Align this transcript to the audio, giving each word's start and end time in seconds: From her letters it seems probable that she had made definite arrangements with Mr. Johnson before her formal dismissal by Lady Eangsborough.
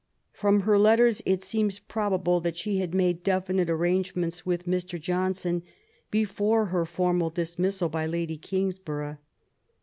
From 0.31 0.61
her 0.61 0.79
letters 0.79 1.21
it 1.27 1.43
seems 1.43 1.77
probable 1.77 2.39
that 2.41 2.57
she 2.57 2.79
had 2.79 2.91
made 2.95 3.21
definite 3.21 3.69
arrangements 3.69 4.43
with 4.47 4.65
Mr. 4.65 4.99
Johnson 4.99 5.61
before 6.09 6.65
her 6.73 6.87
formal 6.87 7.29
dismissal 7.29 7.87
by 7.87 8.07
Lady 8.07 8.35
Eangsborough. 8.39 9.19